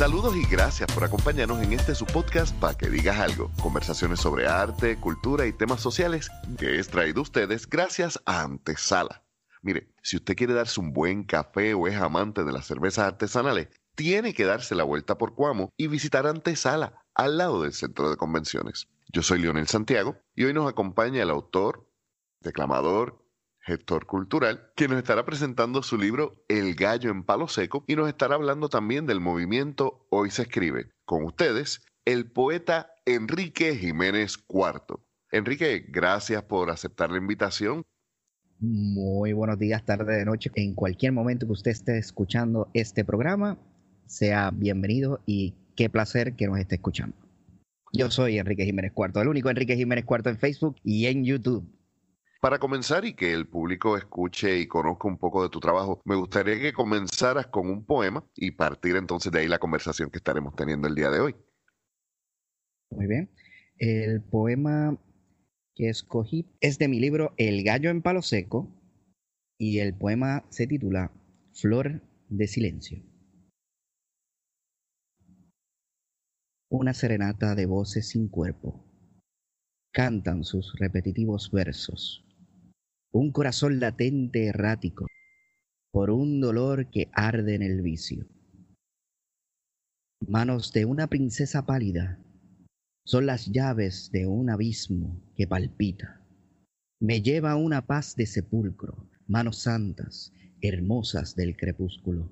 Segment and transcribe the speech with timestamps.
[0.00, 3.50] Saludos y gracias por acompañarnos en este su podcast para que digas algo.
[3.60, 9.22] Conversaciones sobre arte, cultura y temas sociales que es traído a ustedes gracias a Antesala.
[9.60, 13.68] Mire, si usted quiere darse un buen café o es amante de las cervezas artesanales,
[13.94, 18.16] tiene que darse la vuelta por Cuamo y visitar Antesala, al lado del centro de
[18.16, 18.88] convenciones.
[19.12, 21.86] Yo soy Leonel Santiago y hoy nos acompaña el autor,
[22.40, 23.19] declamador,
[23.70, 28.08] gestor cultural, que nos estará presentando su libro El gallo en palo seco y nos
[28.08, 30.90] estará hablando también del movimiento Hoy se escribe.
[31.04, 34.98] Con ustedes, el poeta Enrique Jiménez IV.
[35.30, 37.84] Enrique, gracias por aceptar la invitación.
[38.58, 40.50] Muy buenos días, tarde de noche.
[40.56, 43.56] En cualquier momento que usted esté escuchando este programa,
[44.06, 47.16] sea bienvenido y qué placer que nos esté escuchando.
[47.92, 51.79] Yo soy Enrique Jiménez Cuarto, el único Enrique Jiménez Cuarto en Facebook y en YouTube.
[52.40, 56.14] Para comenzar y que el público escuche y conozca un poco de tu trabajo, me
[56.14, 60.56] gustaría que comenzaras con un poema y partir entonces de ahí la conversación que estaremos
[60.56, 61.36] teniendo el día de hoy.
[62.90, 63.30] Muy bien.
[63.76, 64.98] El poema
[65.74, 68.74] que escogí es de mi libro El gallo en palo seco
[69.58, 71.12] y el poema se titula
[71.52, 73.02] Flor de silencio.
[76.70, 78.82] Una serenata de voces sin cuerpo.
[79.92, 82.24] Cantan sus repetitivos versos
[83.12, 85.06] un corazón latente errático,
[85.90, 88.28] por un dolor que arde en el vicio.
[90.28, 92.20] Manos de una princesa pálida
[93.04, 96.24] son las llaves de un abismo que palpita.
[97.00, 102.30] Me lleva una paz de sepulcro, manos santas, hermosas del crepúsculo.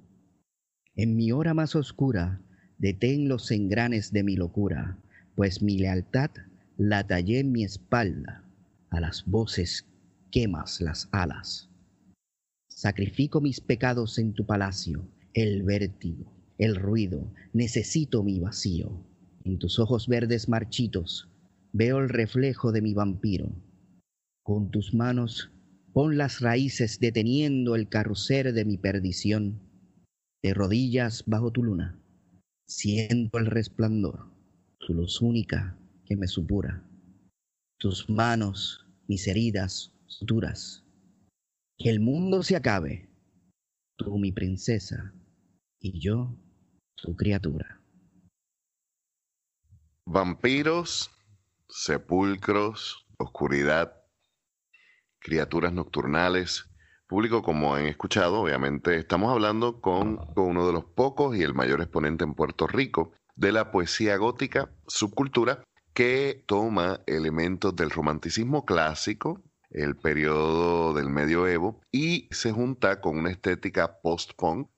[0.95, 2.41] En mi hora más oscura,
[2.79, 4.99] detén los engranes de mi locura,
[5.35, 6.31] pues mi lealtad
[6.77, 8.45] la tallé en mi espalda
[8.91, 9.85] a las voces
[10.31, 11.69] quemas las alas.
[12.69, 19.05] Sacrifico mis pecados en tu palacio, el vértigo, el ruido, necesito mi vacío.
[19.45, 21.29] En tus ojos verdes marchitos
[21.73, 23.53] veo el reflejo de mi vampiro.
[24.43, 25.51] Con tus manos
[25.93, 29.61] pon las raíces deteniendo el carrusel de mi perdición.
[30.43, 32.01] De rodillas bajo tu luna,
[32.67, 34.31] siento el resplandor,
[34.79, 36.85] tu luz única que me supura.
[37.79, 39.93] Tus manos, mis heridas,
[41.77, 43.09] Que el mundo se acabe,
[43.97, 45.15] tú mi princesa
[45.81, 46.35] y yo
[46.97, 47.81] tu criatura.
[50.07, 51.11] Vampiros,
[51.69, 53.93] sepulcros, oscuridad,
[55.19, 56.69] criaturas nocturnales.
[57.07, 61.55] Público, como han escuchado, obviamente estamos hablando con, con uno de los pocos y el
[61.55, 65.63] mayor exponente en Puerto Rico de la poesía gótica, subcultura,
[65.95, 73.31] que toma elementos del romanticismo clásico, el periodo del medioevo y se junta con una
[73.31, 74.69] estética post-punk.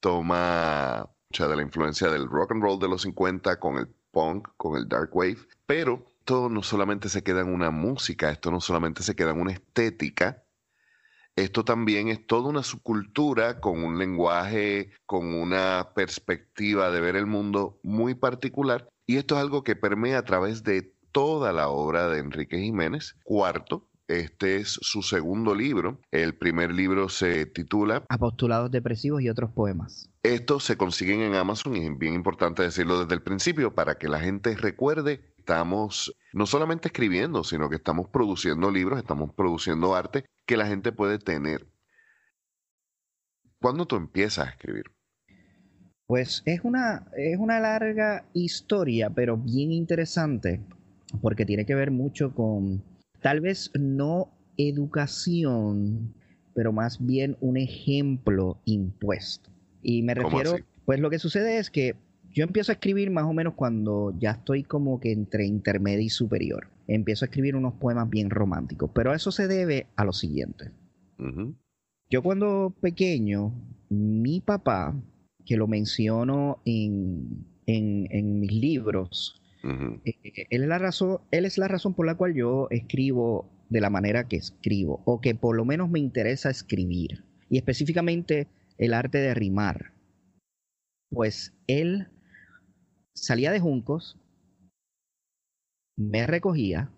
[0.00, 4.76] Toma de la influencia del rock and roll de los 50 con el punk, con
[4.76, 9.02] el dark wave, pero esto no solamente se queda en una música, esto no solamente
[9.02, 10.44] se queda en una estética,
[11.34, 17.26] esto también es toda una subcultura con un lenguaje, con una perspectiva de ver el
[17.26, 18.90] mundo muy particular.
[19.06, 23.16] Y esto es algo que permea a través de toda la obra de Enrique Jiménez.
[23.24, 23.88] Cuarto,
[24.20, 26.00] este es su segundo libro.
[26.10, 30.10] El primer libro se titula Apostulados depresivos y otros poemas.
[30.22, 34.08] Estos se consiguen en Amazon y es bien importante decirlo desde el principio para que
[34.08, 40.24] la gente recuerde estamos no solamente escribiendo, sino que estamos produciendo libros, estamos produciendo arte
[40.46, 41.66] que la gente puede tener.
[43.60, 44.84] ¿Cuándo tú empiezas a escribir?
[46.06, 50.60] Pues es una, es una larga historia, pero bien interesante,
[51.20, 52.82] porque tiene que ver mucho con
[53.22, 56.14] tal vez no educación,
[56.54, 59.50] pero más bien un ejemplo impuesto.
[59.82, 61.94] Y me refiero, pues lo que sucede es que
[62.30, 66.08] yo empiezo a escribir más o menos cuando ya estoy como que entre intermedio y
[66.08, 66.68] superior.
[66.88, 70.70] Empiezo a escribir unos poemas bien románticos, pero eso se debe a lo siguiente.
[72.10, 73.54] Yo cuando pequeño,
[73.88, 74.94] mi papá,
[75.46, 81.58] que lo menciono en, en mis libros, eh, eh, él, es la razón, él es
[81.58, 85.56] la razón por la cual yo escribo de la manera que escribo, o que por
[85.56, 88.48] lo menos me interesa escribir, y específicamente
[88.78, 89.92] el arte de rimar.
[91.10, 92.08] Pues él
[93.14, 94.18] salía de Juncos,
[95.96, 96.90] me recogía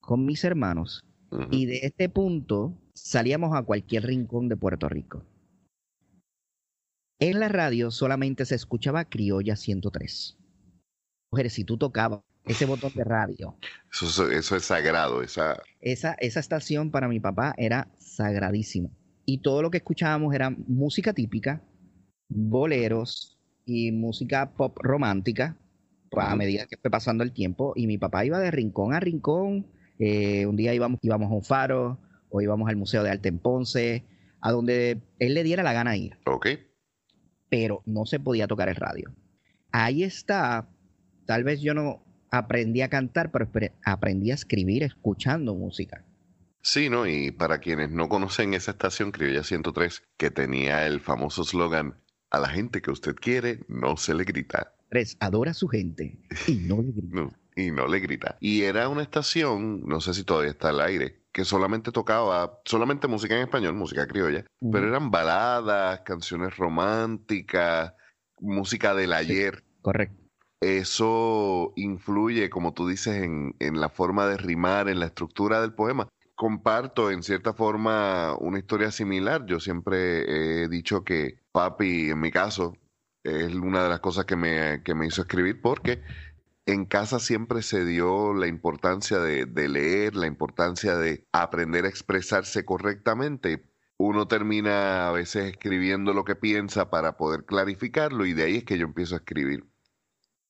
[0.00, 1.04] con mis hermanos,
[1.50, 5.24] y de este punto salíamos a cualquier rincón de Puerto Rico.
[7.18, 10.38] En la radio solamente se escuchaba Criolla 103
[11.50, 13.56] si tú tocabas ese botón de radio.
[13.92, 15.22] Eso, eso, es sagrado.
[15.22, 15.62] Esa...
[15.80, 16.14] esa...
[16.14, 18.90] Esa estación para mi papá era sagradísima.
[19.24, 21.62] Y todo lo que escuchábamos era música típica,
[22.28, 23.34] boleros,
[23.66, 25.56] y música pop romántica
[26.10, 27.72] pues, a medida que fue pasando el tiempo.
[27.76, 29.66] Y mi papá iba de rincón a rincón.
[29.98, 31.98] Eh, un día íbamos, íbamos a un faro
[32.28, 34.04] o íbamos al Museo de Arte en Ponce,
[34.40, 36.18] a donde él le diera la gana ir.
[36.26, 36.48] Ok.
[37.48, 39.14] Pero no se podía tocar el radio.
[39.70, 40.68] Ahí está,
[41.26, 43.48] tal vez yo no aprendí a cantar, pero
[43.84, 46.04] aprendí a escribir escuchando música.
[46.62, 47.06] Sí, ¿no?
[47.06, 51.94] Y para quienes no conocen esa estación Criolla 103, que tenía el famoso slogan,
[52.30, 54.74] a la gente que usted quiere, no se le grita.
[54.88, 56.18] Tres, adora a su gente
[56.48, 57.28] y no le grita.
[57.54, 58.36] y no le grita.
[58.40, 63.08] Y era una estación, no sé si todavía está al aire, que solamente tocaba, solamente
[63.08, 67.92] música en español, música criolla, pero eran baladas, canciones románticas,
[68.40, 69.62] música del ayer.
[69.82, 70.23] correcto.
[70.64, 76.08] Eso influye, como tú dices, en, la forma de rimar, en la estructura del poema
[76.34, 79.44] comparto en cierta forma una historia similar.
[79.46, 82.76] Yo siempre he dicho que papi, en mi caso,
[83.22, 86.02] es una de las cosas que me, que me hizo escribir porque
[86.66, 92.64] en casa siempre se dio la importancia de, leer, la importancia de aprender a expresarse
[92.64, 93.66] correctamente.
[93.98, 98.64] Uno termina a veces escribiendo lo que piensa para poder clarificarlo y de ahí es
[98.64, 99.66] que yo empiezo a escribir.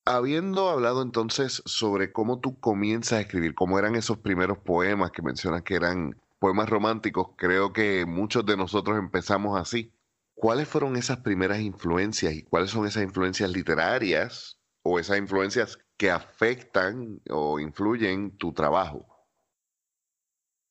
[0.06, 5.22] Habiendo hablado entonces sobre cómo tú comienzas a escribir, cómo eran esos primeros poemas que
[5.22, 9.94] mencionas que eran poemas románticos, creo que muchos de nosotros empezamos así.
[10.34, 16.10] ¿Cuáles fueron esas primeras influencias y cuáles son esas influencias literarias o esas influencias que
[16.10, 19.06] afectan o influyen tu trabajo?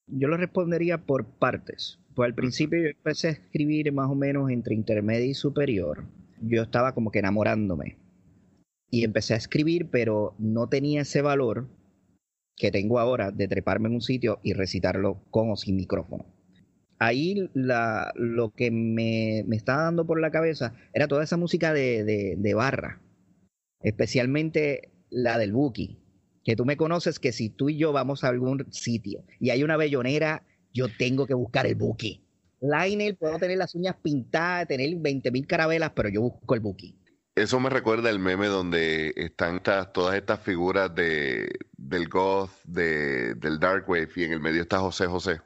[0.06, 1.98] Yo lo respondería por partes.
[2.14, 6.06] Pues al principio yo empecé a escribir más o menos entre intermedio y superior.
[6.40, 8.03] Yo estaba como que enamorándome
[8.94, 11.68] y empecé a escribir, pero no tenía ese valor
[12.56, 16.28] que tengo ahora de treparme en un sitio y recitarlo con o sin micrófono.
[17.00, 22.36] Ahí lo que me, me, estaba dando por la cabeza era toda esa música de,
[22.38, 23.02] de, barra,
[23.82, 25.98] especialmente la del Buki,
[26.44, 29.64] que tú me conoces que si tú y yo vamos a algún sitio y hay
[29.64, 32.22] una bellonera, yo tengo que buscar el Buki.
[32.62, 36.96] Lionel, puedo tener las uñas pintadas, tener 20.000 carabelas, pero yo busco el Buki.
[37.36, 43.60] Eso me recuerda el meme donde están todas estas figuras de, del goth, de, del
[43.60, 45.42] dark wave, y en el medio está José José.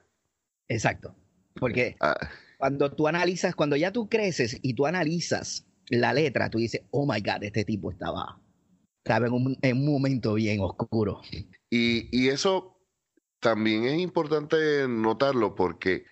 [0.68, 1.16] Exacto.
[1.54, 2.30] Porque ah.
[2.58, 7.06] cuando tú analizas, cuando ya tú creces y tú analizas la letra, tú dices, oh
[7.06, 8.38] my God, este tipo estaba,
[9.04, 11.22] estaba en, un, en un momento bien oscuro.
[11.70, 12.78] Y, y eso
[13.40, 16.06] también es importante notarlo porque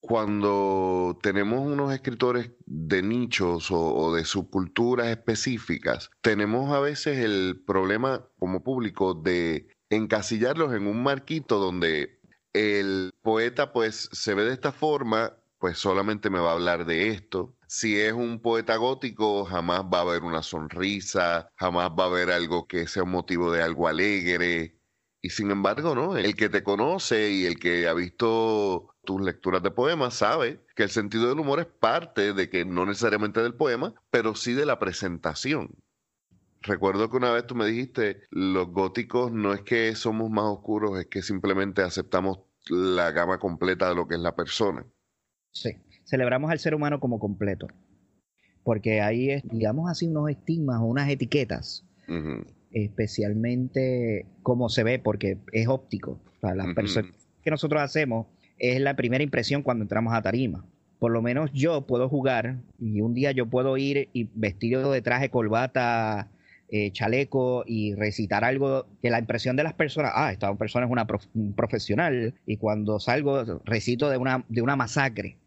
[0.00, 8.28] cuando tenemos unos escritores de nichos o, de subculturas específicas, tenemos a veces el problema
[8.38, 12.20] como público de encasillarlos en un marquito donde
[12.52, 17.08] el poeta pues se ve de esta forma, pues solamente me va a hablar de
[17.08, 17.56] esto.
[17.66, 22.30] Si es un poeta gótico, jamás va a haber una sonrisa, jamás va a haber
[22.30, 24.78] algo que sea un motivo de algo alegre.
[25.20, 26.16] Y sin embargo, ¿no?
[26.16, 30.82] El que te conoce y el que ha visto tus lecturas de poemas sabe que
[30.82, 34.66] el sentido del humor es parte de que no necesariamente del poema, pero sí de
[34.66, 35.70] la presentación.
[36.60, 41.00] Recuerdo que una vez tú me dijiste, los góticos no es que somos más oscuros,
[41.00, 44.84] es que simplemente aceptamos la gama completa de lo que es la persona.
[45.52, 45.70] Sí,
[46.04, 47.66] celebramos al ser humano como completo,
[48.62, 51.82] porque ahí es, digamos así, unos estigmas o unas etiquetas,
[52.72, 56.20] especialmente como se ve, porque es óptico.
[56.42, 57.10] O las personas
[57.42, 58.26] que nosotros hacemos
[58.58, 60.64] es la primera impresión cuando entramos a tarima.
[60.98, 65.00] Por lo menos yo puedo jugar y un día yo puedo ir y vestido de
[65.00, 66.30] traje, corbata,
[66.70, 70.92] eh, chaleco y recitar algo que la impresión de las personas, ah, esta persona es
[70.92, 75.38] una un profesional y cuando salgo recito de una, de una masacre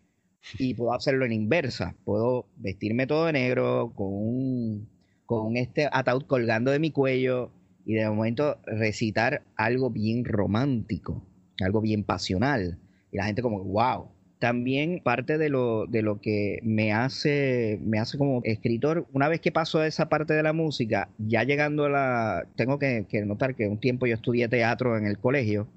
[0.57, 4.89] y puedo hacerlo en inversa, puedo vestirme todo de negro con un,
[5.25, 7.51] con este ataúd colgando de mi cuello
[7.85, 11.23] y de momento recitar algo bien romántico,
[11.59, 12.79] algo bien pasional
[13.11, 14.09] y la gente como, wow.
[14.39, 19.39] También parte de lo, de lo que me hace, me hace como escritor, una vez
[19.39, 22.47] que paso a esa parte de la música, ya llegando a la...
[22.55, 25.67] Tengo que, notar que un tiempo yo estudié teatro en el colegio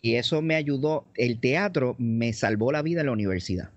[0.00, 3.70] y eso me ayudó, el teatro me salvó la vida en la universidad,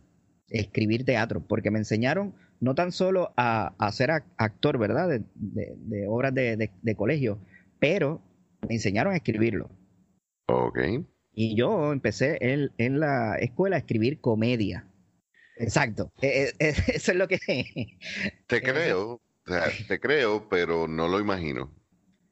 [0.47, 5.21] escribir teatro, porque me enseñaron no tan solo a, ser actor, ¿verdad?
[5.35, 7.39] De, obras de, de, colegio,
[7.79, 8.21] pero
[8.67, 9.69] me enseñaron a escribirlo.
[10.47, 10.79] Ok.
[11.33, 14.87] Y yo empecé en, en la escuela a escribir comedia.
[15.57, 16.11] Exacto.
[16.21, 17.39] E, e, e, eso es lo que...
[18.47, 19.21] Te creo,
[19.87, 21.73] te creo, pero no lo imagino.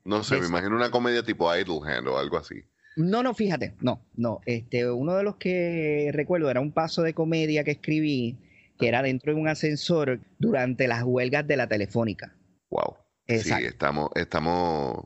[0.04, 2.64] No sé, me imagino una comedia tipo Idle Hand o algo así.
[2.96, 4.40] No, no, fíjate, no, no.
[4.46, 8.38] Este, uno de los que recuerdo era un paso de comedia que escribí
[8.80, 12.36] que era dentro de un ascensor durante las huelgas de la telefónica.
[12.70, 12.96] Wow.
[13.28, 15.06] Sí, estamos, estamos,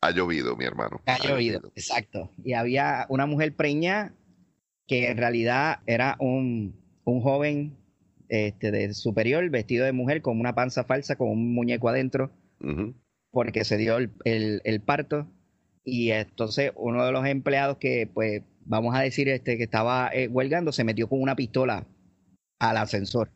[0.00, 1.00] ha llovido, mi hermano.
[1.06, 2.30] Ha, llovido, exacto.
[2.44, 4.14] Y había una mujer preña
[4.86, 7.76] que en realidad era un, un joven
[8.28, 12.30] este, de superior vestido de mujer con una panza falsa, con un muñeco adentro,
[13.30, 14.10] porque se dio el,
[14.64, 15.28] el, parto.
[15.84, 20.28] Y entonces uno de los empleados que, pues, vamos a decir, este, que estaba eh,
[20.28, 21.86] huelgando, se metió con una pistola
[22.58, 23.30] al ascensor.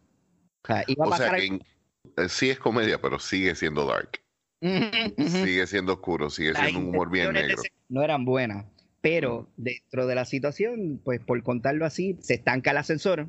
[0.64, 4.20] O sea, iba a pasar eh, sí es comedia, pero sigue siendo dark.
[4.60, 7.62] Sigue siendo oscuro, sigue siendo un humor bien negro.
[7.88, 8.66] No eran buenas,
[9.00, 13.28] pero dentro de la situación, pues por contarlo así, se estanca el ascensor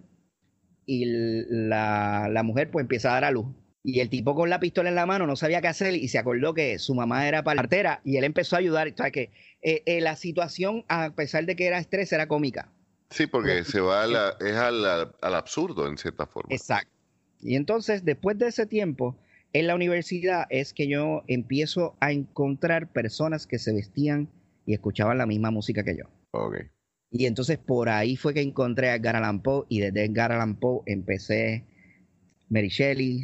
[0.85, 3.47] y la, la mujer pues empieza a dar a luz.
[3.83, 6.19] Y el tipo con la pistola en la mano no sabía qué hacer y se
[6.19, 8.87] acordó que su mamá era partera y él empezó a ayudar.
[8.89, 12.71] O sea que eh, eh, la situación, a pesar de que era estrés, era cómica.
[13.09, 14.05] Sí, porque se va
[14.39, 16.53] es al, al, absurdo en cierta forma.
[16.53, 16.91] Exacto.
[17.41, 19.17] Y entonces, después de ese tiempo,
[19.53, 24.29] en la universidad es que yo empiezo a encontrar personas que se vestían
[24.65, 26.05] y escuchaban la misma música que yo.
[26.31, 26.67] Okay.
[27.11, 30.55] Y entonces por ahí fue que encontré a Edgar Allan Poe y desde Edgar Allan
[30.55, 31.65] Poe empecé
[32.49, 33.23] Mary Shelley,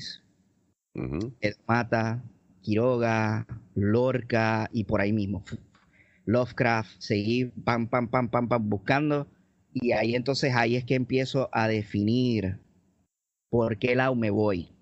[1.67, 2.23] Mata,
[2.61, 5.43] Quiroga, Lorca y por ahí mismo.
[6.25, 9.27] Lovecraft, seguí pam, pam, pam, pam, pam, buscando.
[9.73, 12.59] Y ahí entonces ahí es que empiezo a definir
[13.49, 14.76] por qué lado me voy.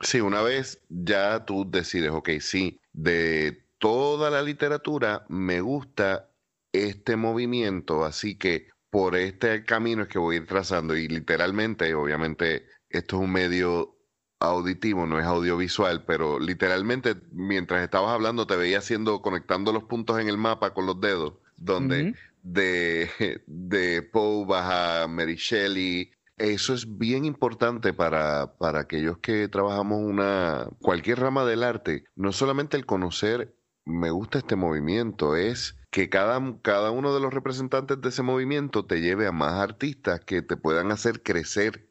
[0.00, 6.30] Sí, una vez ya tú decides, ok, sí, de toda la literatura me gusta
[6.72, 11.94] este movimiento, así que por este camino es que voy a ir trazando y literalmente,
[11.94, 13.96] obviamente, esto es un medio
[14.40, 20.18] auditivo, no es audiovisual, pero literalmente mientras estabas hablando te veía haciendo, conectando los puntos
[20.18, 23.10] en el mapa con los dedos, donde de,
[23.46, 30.00] de Poe vas a Mary Shelley, eso es bien importante para, para aquellos que trabajamos
[30.00, 32.04] una cualquier rama del arte.
[32.16, 33.54] No solamente el conocer,
[33.84, 38.86] me gusta este movimiento, es que cada, cada uno de los representantes de ese movimiento
[38.86, 41.90] te lleve a más artistas que te puedan hacer crecer.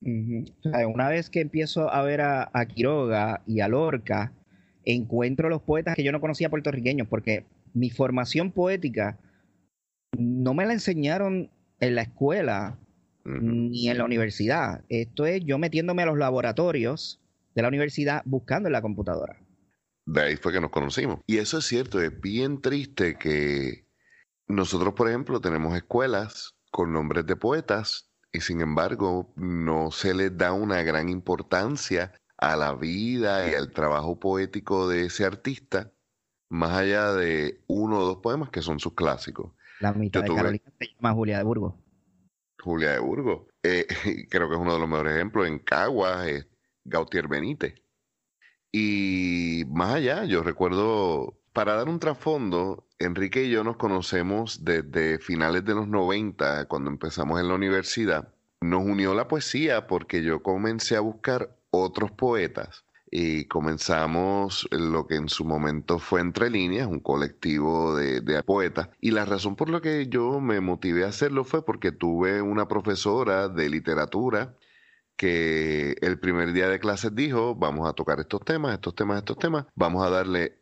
[0.00, 4.32] una vez que empiezo a ver a, a, Quiroga y a Lorca,
[4.84, 9.18] encuentro los poetas que yo no conocía puertorriqueños, porque mi formación poética
[10.18, 12.78] no me la enseñaron en la escuela
[13.24, 14.84] ni en la universidad.
[14.88, 17.20] Esto es yo metiéndome a los laboratorios
[17.54, 19.40] de la universidad buscando en la computadora.
[20.06, 21.20] De ahí fue que nos conocimos.
[21.26, 23.86] Y eso es cierto, es bien triste que
[24.46, 30.36] nosotros, por ejemplo, tenemos escuelas con nombres de poetas y sin embargo no se les
[30.36, 35.92] da una gran importancia a la vida y al trabajo poético de ese artista,
[36.50, 39.52] más allá de uno o dos poemas que son sus clásicos.
[39.80, 41.74] La mitad de Carolina se llama Julia de Burgos.
[42.64, 43.42] Julia de Burgos.
[43.62, 43.86] Eh,
[44.30, 45.46] creo que es uno de los mejores ejemplos.
[45.46, 46.46] En Caguas es
[46.84, 47.74] Gautier Benítez.
[48.72, 55.18] Y más allá, yo recuerdo, para dar un trasfondo, Enrique y yo nos conocemos desde
[55.18, 58.34] finales de los 90, cuando empezamos en la universidad.
[58.60, 62.83] Nos unió la poesía porque yo comencé a buscar otros poetas
[63.16, 68.88] y comenzamos lo que en su momento fue Entre Líneas, un colectivo de, poetas.
[69.00, 72.66] Y la razón por la que yo me motivé a hacerlo fue porque tuve una
[72.66, 74.56] profesora de literatura
[75.14, 79.38] que el primer día de clases dijo, vamos a tocar estos temas, estos temas, estos
[79.38, 80.58] temas, vamos a darle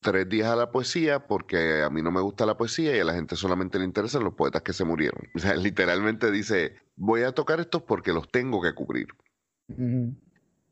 [0.00, 3.04] tres días a la poesía porque a mí no me gusta la poesía y a
[3.04, 5.22] la gente solamente le interesan los poetas que se murieron.
[5.34, 9.06] O sea, literalmente dice, voy a tocar estos porque los tengo que cubrir.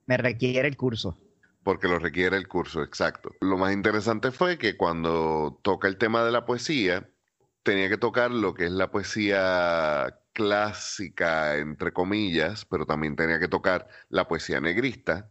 [0.06, 1.16] Me requiere el curso.
[1.62, 3.32] Porque lo requiere el curso, exacto.
[3.40, 7.08] Lo más interesante fue que cuando toca el tema de la poesía,
[7.62, 13.48] tenía que tocar lo que es la poesía clásica, entre comillas, pero también tenía que
[13.48, 15.30] tocar la poesía negrista.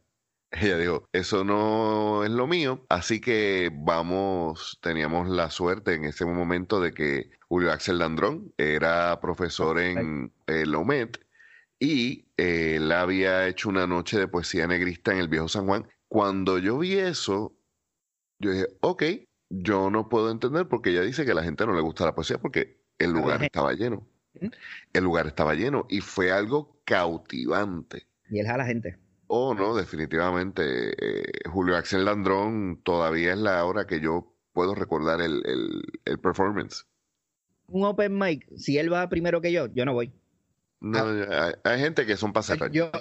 [0.49, 6.25] Ella dijo, eso no es lo mío, así que vamos, teníamos la suerte en ese
[6.25, 11.09] momento de que Julio Axel Landrón era profesor en el OMED
[11.83, 15.85] y eh, él había hecho una noche de poesía negrista en el viejo San Juan.
[16.07, 17.57] Cuando yo vi eso,
[18.39, 19.03] yo dije, ok,
[19.49, 22.15] yo no puedo entender porque ella dice que a la gente no le gusta la
[22.15, 24.07] poesía porque el lugar estaba lleno.
[24.93, 28.07] El lugar estaba lleno y fue algo cautivante.
[28.29, 28.97] Y él a la gente.
[29.27, 30.63] Oh, no, definitivamente.
[30.97, 35.43] Eh, Julio Axel Landrón todavía es la hora que yo puedo recordar el,
[36.05, 36.85] el performance.
[37.67, 40.13] Un open mic, si él va primero que yo, yo no voy.
[40.83, 41.53] No, ah.
[41.63, 42.91] hay, gente que son para Yo,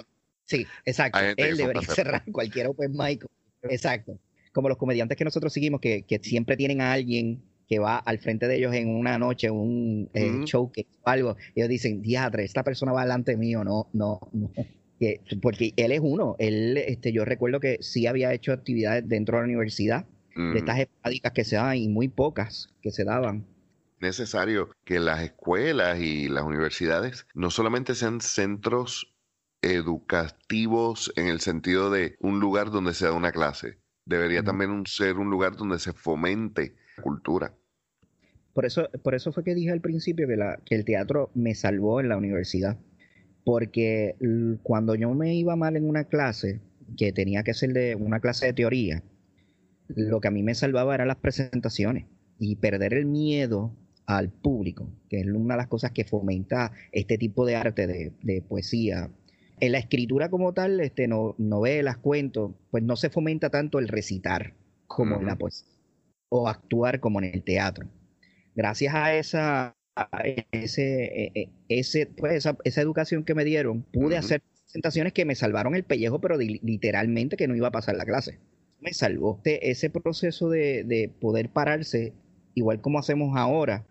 [0.45, 1.19] sí, exacto.
[1.19, 3.25] Él debería cerrar cualquier open mic.
[3.63, 4.17] Exacto.
[4.53, 8.19] Como los comediantes que nosotros seguimos, que, que, siempre tienen a alguien que va al
[8.19, 12.45] frente de ellos en una noche, un eh, show que o algo, ellos dicen, diadre,
[12.45, 14.51] esta persona va delante mío, no, no, no.
[14.99, 16.37] Que, porque él es uno.
[16.39, 20.79] Él, este, yo recuerdo que sí había hecho actividades dentro de la universidad, de estas
[20.79, 23.45] estadísticas que se daban y muy pocas que se daban
[24.03, 29.15] necesario que las escuelas y las universidades no solamente sean centros
[29.63, 35.17] educativos en el sentido de un lugar donde se da una clase, debería también ser
[35.17, 37.53] un lugar donde se fomente la cultura.
[38.53, 41.55] Por eso, por eso fue que dije al principio que, la, que el teatro me
[41.55, 42.77] salvó en la universidad.
[43.45, 44.15] Porque
[44.61, 46.61] cuando yo me iba mal en una clase,
[46.97, 49.03] que tenía que ser de una clase de teoría,
[49.87, 52.05] lo que a mí me salvaba eran las presentaciones
[52.39, 57.17] y perder el miedo al público, que es una de las cosas que fomenta este
[57.17, 59.09] tipo de arte de, poesía.
[59.59, 63.87] En la escritura como tal, este, no, novelas, cuentos, pues no se fomenta tanto el
[63.87, 64.55] recitar
[64.87, 65.73] como en la poesía
[66.35, 67.87] o actuar como en el teatro.
[68.55, 69.75] Gracias a esa,
[70.51, 75.35] ese, e, e, ese, pues esa, educación que me dieron, pude hacer presentaciones que me
[75.35, 78.39] salvaron el pellejo, pero literalmente que no iba a pasar la clase.
[78.79, 82.13] Me salvó este, ese proceso de, de poder pararse,
[82.55, 83.85] igual como hacemos ahora,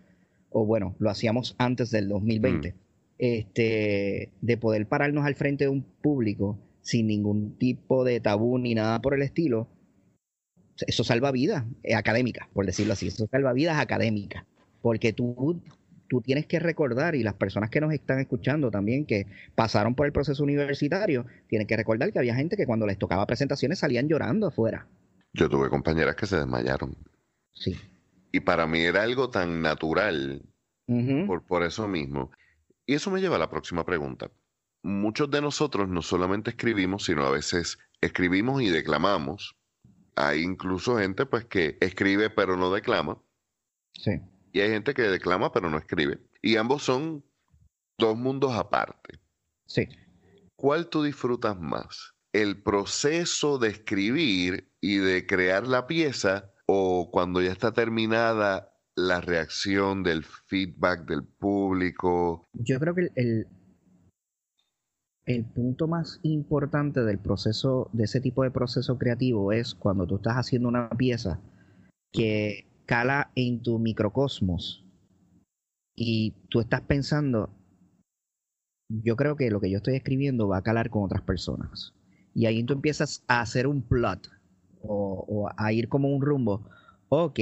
[0.53, 2.75] o bueno, lo hacíamos antes del 2020, mm.
[3.17, 8.75] este, de poder pararnos al frente de un público sin ningún tipo de tabú ni
[8.75, 9.67] nada por el estilo,
[10.87, 14.45] eso salva vidas eh, académicas, por decirlo así, eso salva vidas académicas,
[14.81, 15.61] porque tú,
[16.09, 20.05] tú tienes que recordar, y las personas que nos están escuchando también, que pasaron por
[20.05, 24.07] el proceso universitario, tienen que recordar que había gente que cuando les tocaba presentaciones salían
[24.07, 24.87] llorando afuera.
[25.33, 26.95] Yo tuve compañeras que se desmayaron.
[27.53, 27.75] Sí.
[28.33, 30.41] Y para mí era algo tan natural
[31.27, 32.31] por, por eso mismo.
[32.85, 34.31] Y eso me lleva a la próxima pregunta.
[34.81, 39.55] Muchos de nosotros no solamente escribimos, sino a veces escribimos y declamamos.
[40.15, 43.21] Hay incluso gente pues que escribe pero no declama.
[43.93, 44.19] Sí.
[44.51, 46.19] Y hay gente que declama pero no escribe.
[46.41, 47.23] Y ambos son
[47.99, 49.19] dos mundos aparte.
[49.67, 49.87] Sí.
[50.55, 52.15] ¿Cuál tú disfrutas más?
[52.31, 59.21] ¿El proceso de escribir y de crear la pieza o cuando ya está terminada la
[59.21, 62.47] reacción del feedback del público?
[62.53, 63.47] Yo creo que el,
[65.25, 70.15] el, punto más importante del proceso, de ese tipo de proceso creativo es cuando tú
[70.15, 71.39] estás haciendo una pieza
[72.11, 74.83] que cala en tu microcosmos
[75.95, 77.49] y tú estás pensando,
[78.89, 81.93] yo creo que lo que yo estoy escribiendo va a calar con otras personas.
[82.35, 84.27] Y ahí tú empiezas a hacer un plot
[84.83, 86.67] o, a ir como un rumbo,
[87.09, 87.39] ok,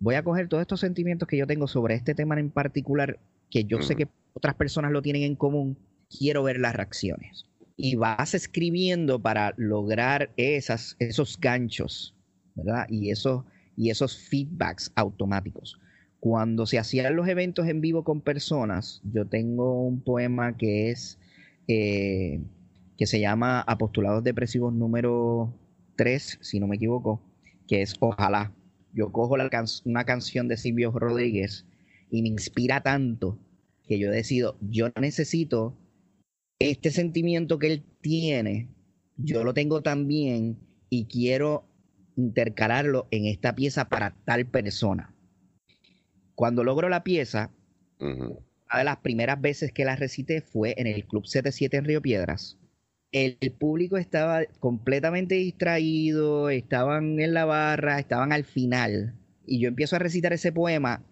[0.00, 3.18] voy a coger todos estos sentimientos que yo tengo sobre este tema en particular,
[3.50, 5.78] que yo sé que otras personas lo tienen en común,
[6.10, 7.46] quiero ver las reacciones.
[7.76, 12.14] Y vas escribiendo para lograr esas, esos ganchos,
[12.54, 12.86] ¿verdad?
[12.88, 13.44] Y esos,
[13.76, 15.80] y esos feedbacks automáticos.
[16.20, 21.18] Cuando se hacían los eventos en vivo con personas, yo tengo un poema que es
[21.66, 22.40] eh,
[22.96, 25.52] que se llama Apostolados Depresivos número
[25.96, 27.22] tres, si no me equivoco,
[27.66, 28.54] que es Ojalá.
[28.92, 29.48] Yo cojo la
[29.84, 31.66] una canción de Silvio Rodríguez
[32.10, 33.38] y me inspira tanto
[33.84, 35.76] que yo decido, yo necesito
[36.58, 38.68] este sentimiento que él tiene,
[39.16, 40.58] yo lo tengo también
[40.90, 41.66] y quiero
[42.16, 45.14] intercalarlo en esta pieza para tal persona.
[46.34, 47.50] Cuando logro la pieza,
[47.98, 52.02] una de las primeras veces que la recité fue en el Club 77 en Río
[52.02, 52.58] Piedras
[53.12, 59.14] el público estaba completamente distraído, estaban en la barra, estaban al final.
[59.46, 61.04] Y yo empiezo a recitar ese poema,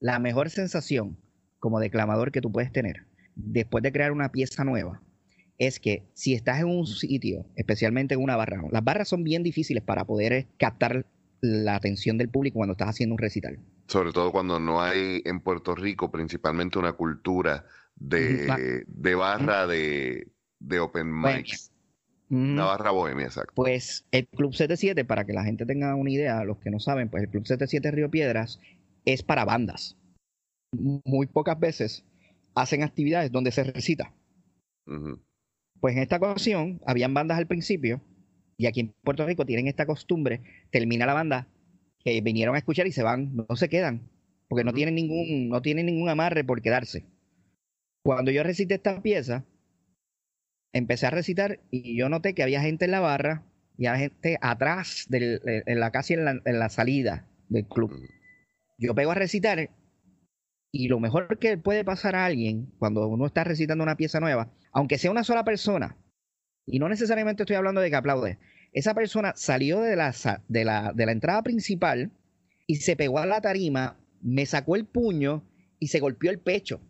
[0.00, 1.18] la mejor sensación
[1.58, 3.04] como declamador que tú puedes tener
[3.34, 5.02] después de crear una pieza nueva
[5.58, 9.42] es que si estás en un sitio, especialmente en una barra, las barras son bien
[9.42, 11.04] difíciles para poder captar
[11.42, 13.58] la atención del público cuando estás haciendo un recital.
[13.86, 20.28] Sobre todo cuando no hay en Puerto Rico principalmente una cultura de, de barra, de,
[20.60, 21.56] de Open Mic.
[22.28, 23.52] Navarra Bohemia, exacto.
[23.56, 27.08] Pues el Club 77, para que la gente tenga una idea, los que no saben,
[27.08, 28.60] pues el Club 77 Río Piedras
[29.04, 29.96] es para bandas.
[30.72, 32.04] Muy pocas veces
[32.54, 34.14] hacen actividades donde se recita.
[35.80, 38.00] Pues en esta ocasión, habían bandas al principio,
[38.56, 41.48] y aquí en Puerto Rico tienen esta costumbre, termina la banda,
[42.04, 44.08] que vinieron a escuchar y se van, no se quedan,
[44.48, 47.04] porque no tienen ningún, no tienen ningún amarre por quedarse.
[48.04, 49.44] Cuando yo recité esta pieza,
[50.72, 53.44] empecé a recitar y yo noté que había gente en la barra
[53.76, 57.92] y había gente atrás, de en la, casi en la, salida del club.
[58.78, 59.70] Yo pego a recitar
[60.72, 64.52] y lo mejor que puede pasar a alguien cuando uno está recitando una pieza nueva,
[64.72, 65.96] aunque sea una sola persona,
[66.66, 68.38] y no necesariamente estoy hablando de que aplaude,
[68.72, 70.14] esa persona salió de la,
[70.48, 72.12] de la, de la entrada principal
[72.66, 75.44] y se pegó a la tarima, me sacó el puño
[75.80, 76.80] y se golpeó el pecho.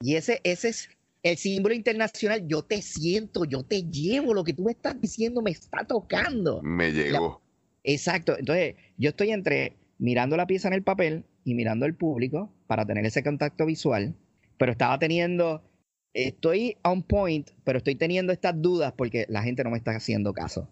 [0.00, 0.88] Y ese, ese es
[1.22, 5.42] el símbolo internacional, yo te siento, yo te llevo, lo que tú me estás diciendo
[5.42, 6.62] me está tocando.
[6.62, 7.42] Me llegó.
[7.84, 8.38] exacto.
[8.38, 12.86] Entonces, yo estoy entre mirando la pieza en el papel y mirando al público para
[12.86, 14.14] tener ese contacto visual,
[14.58, 15.62] pero estaba teniendo,
[16.14, 20.32] estoy on point, pero estoy teniendo estas dudas porque la gente no me está haciendo
[20.32, 20.68] caso.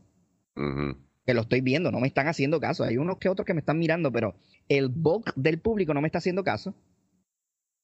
[1.24, 2.84] Que lo estoy viendo, no me están haciendo caso.
[2.84, 4.34] Hay unos que otros que me están mirando, pero
[4.68, 6.74] el bulk del público no me está haciendo caso.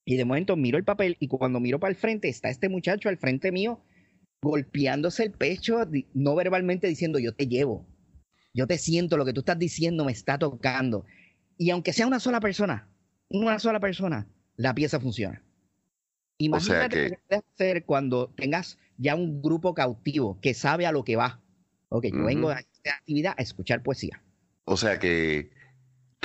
[0.05, 3.09] Y de momento miro el papel y cuando miro para el frente está este muchacho
[3.09, 3.81] al frente mío
[4.41, 5.79] golpeándose el pecho,
[6.13, 7.87] no verbalmente diciendo yo te llevo,
[8.53, 11.05] yo te siento, lo que tú estás diciendo me está tocando.
[11.57, 12.87] Y aunque sea una sola persona,
[13.29, 15.43] una sola persona, la pieza funciona.
[16.37, 17.03] Imagínate que...
[17.03, 21.15] lo que puedes hacer cuando tengas ya un grupo cautivo que sabe a lo que
[21.15, 21.41] va.
[21.89, 24.21] Ok, yo vengo a esta actividad a escuchar poesía.
[24.65, 25.51] O sea que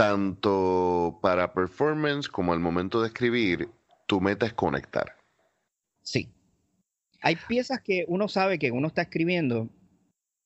[0.00, 3.68] tanto para performance como al momento de escribir,
[4.06, 5.14] tu meta es conectar.
[6.00, 6.32] Sí.
[7.20, 9.68] Hay piezas que uno sabe que uno está escribiendo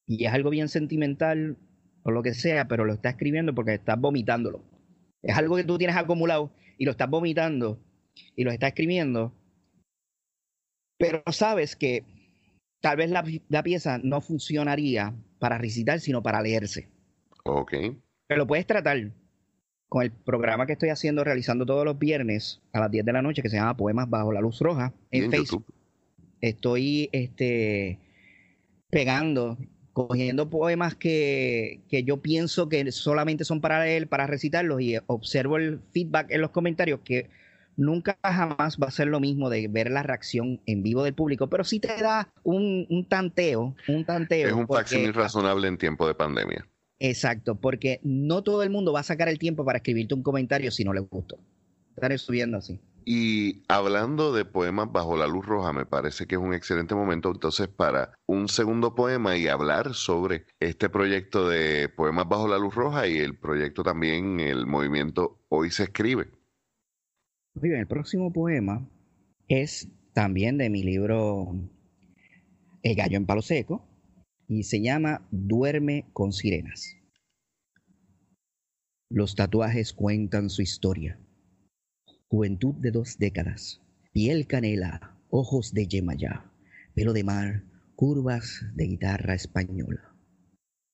[0.08, 1.56] y es algo bien sentimental
[2.02, 4.64] o lo que sea, pero lo está escribiendo porque estás vomitándolo.
[5.22, 7.78] Es algo que tú tienes acumulado y lo estás vomitando
[8.34, 9.32] y lo estás escribiendo,
[10.98, 12.04] pero sabes que
[12.80, 16.88] tal vez la, la pieza no funcionaría para recitar, sino para leerse.
[17.44, 17.72] Ok.
[18.26, 19.12] Pero lo puedes tratar
[19.94, 23.22] con el programa que estoy haciendo, realizando todos los viernes a las 10 de la
[23.22, 25.64] noche, que se llama Poemas Bajo la Luz Roja, en, Facebook.
[26.40, 28.00] Estoy este,
[28.90, 29.56] pegando,
[29.92, 35.58] cogiendo poemas que, que, yo pienso que solamente son para él, para recitarlos, y observo
[35.58, 37.30] el feedback en los comentarios, que
[37.76, 41.48] nunca jamás va a ser lo mismo de ver la reacción en vivo del público,
[41.48, 44.48] pero sí te da un, un tanteo, un tanteo.
[44.48, 46.66] Es un facsimil razonable en tiempo de pandemia.
[47.06, 50.70] Exacto, porque no todo el mundo va a sacar el tiempo para escribirte un comentario
[50.70, 51.38] si no le gustó.
[51.94, 52.80] Estaré subiendo así.
[53.04, 57.30] Y hablando de poemas bajo la luz roja, me parece que es un excelente momento
[57.30, 62.74] entonces para un segundo poema y hablar sobre este proyecto de poemas bajo la luz
[62.74, 66.30] roja y el proyecto también, el movimiento Hoy se escribe.
[67.52, 68.88] Muy bien, el próximo poema
[69.48, 71.54] es también de mi libro
[72.82, 73.84] El gallo en palo seco,
[74.48, 76.96] y se llama Duerme con sirenas.
[79.10, 81.20] Los tatuajes cuentan su historia.
[82.28, 83.80] Juventud de dos décadas,
[84.12, 86.50] piel canela, ojos de yemayá,
[86.94, 90.14] pelo de mar, curvas de guitarra española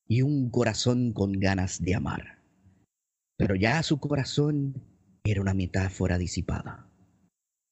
[0.07, 2.43] y un corazón con ganas de amar.
[3.37, 4.83] Pero ya su corazón
[5.25, 6.91] era una metáfora disipada.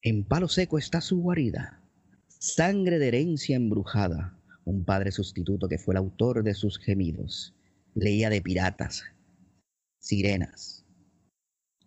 [0.03, 1.83] En palo seco está su guarida,
[2.29, 4.38] sangre de herencia embrujada,
[4.69, 7.55] un padre sustituto que fue el autor de sus gemidos.
[7.95, 9.03] Leía de piratas,
[9.99, 10.85] sirenas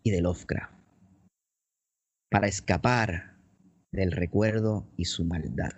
[0.02, 0.74] y de Lovecraft.
[2.30, 3.38] Para escapar
[3.92, 5.72] del recuerdo y su maldad.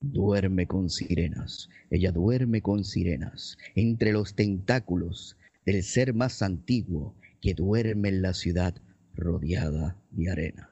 [0.00, 7.54] Duerme con sirenas, ella duerme con sirenas, entre los tentáculos del ser más antiguo que
[7.54, 8.74] duerme en la ciudad
[9.14, 10.70] rodeada de arena.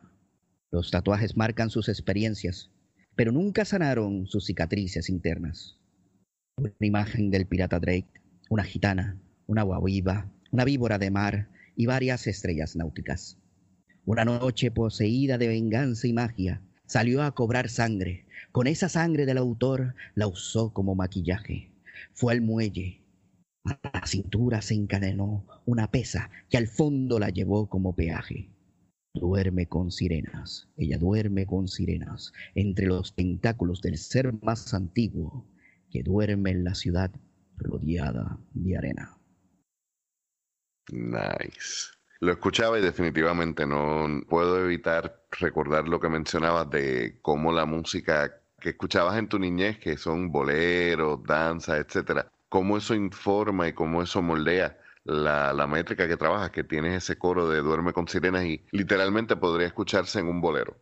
[0.73, 2.70] Los tatuajes marcan sus experiencias,
[3.20, 5.78] pero nunca sanaron sus cicatrices internas.
[6.56, 8.09] Una imagen del pirata Drake,
[8.48, 13.37] una gitana, una guaviva, una víbora de mar y varias estrellas náuticas.
[14.06, 18.24] Una noche poseída de venganza y magia, salió a cobrar sangre.
[18.52, 21.74] Con esa sangre del autor la usó como maquillaje.
[22.14, 23.02] Fue al muelle.
[23.66, 28.48] A la cintura se encadenó una pesa que al fondo la llevó como peaje.
[29.12, 35.46] Duerme con sirenas, ella duerme con sirenas, entre los tentáculos del ser más antiguo
[35.90, 37.11] que duerme en la ciudad
[37.57, 39.18] rodeada de arena.
[40.92, 41.90] Nice.
[42.20, 48.40] Lo escuchaba y definitivamente no puedo evitar recordar lo que mencionabas de cómo la música
[48.61, 54.03] que escuchabas en tu niñez, que son boleros, danza, etcétera, cómo eso informa y cómo
[54.03, 58.44] eso moldea la, la, métrica que trabajas, que tienes ese coro de Duerme con Sirenas
[58.44, 60.76] y literalmente podría escucharse en un bolero.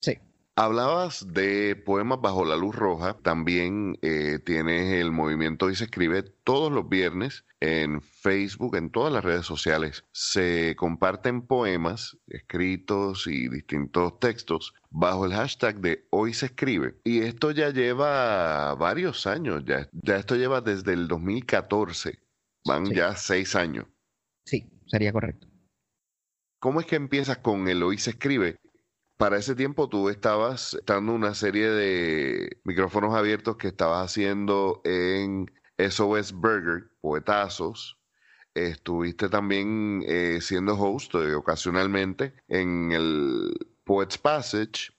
[0.00, 0.18] Sí.
[0.56, 6.22] Hablabas de poemas bajo la luz roja, también eh, tienes el movimiento y se escribe
[6.22, 10.04] todos los viernes en Facebook, en todas las redes sociales.
[10.12, 16.96] Se comparten poemas escritos y distintos textos bajo el hashtag de Hoy se escribe.
[17.04, 22.18] Y esto ya lleva varios años, ya, ya esto lleva desde el 2014
[22.64, 23.86] Van ya seis años.
[24.44, 25.46] Sí, sería correcto.
[26.60, 28.56] ¿Cómo es que empiezas con el Hoy se escribe?
[29.16, 35.50] Para ese tiempo tú estabas dando una serie de micrófonos abiertos que estabas haciendo en
[35.78, 37.98] SOS Burger, Poetazos.
[38.54, 44.90] Estuviste también eh, siendo host eh, ocasionalmente en el Poets Passage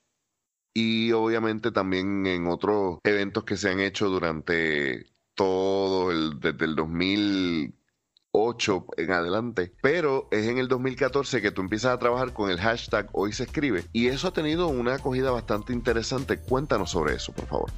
[0.74, 8.86] y obviamente también en otros eventos que se han hecho durante todo desde el 2008
[8.96, 13.08] en adelante, pero es en el 2014 que tú empiezas a trabajar con el hashtag
[13.12, 16.38] Hoy se escribe y eso ha tenido una acogida bastante interesante.
[16.38, 17.70] Cuéntanos sobre eso, por favor.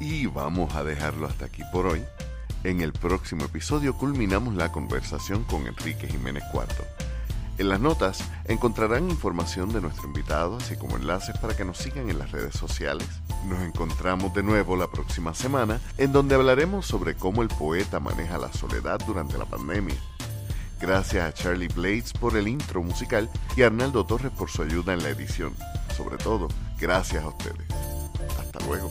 [0.00, 2.02] Y vamos a dejarlo hasta aquí por hoy.
[2.64, 6.82] En el próximo episodio culminamos la conversación con Enrique Jiménez Cuarto.
[7.56, 12.10] En las notas encontrarán información de nuestro invitado, así como enlaces para que nos sigan
[12.10, 13.06] en las redes sociales.
[13.46, 18.38] Nos encontramos de nuevo la próxima semana, en donde hablaremos sobre cómo el poeta maneja
[18.38, 19.94] la soledad durante la pandemia.
[20.80, 24.92] Gracias a Charlie Blades por el intro musical y a Arnaldo Torres por su ayuda
[24.92, 25.54] en la edición.
[25.96, 26.48] Sobre todo,
[26.80, 27.66] gracias a ustedes.
[28.38, 28.88] Hasta luego.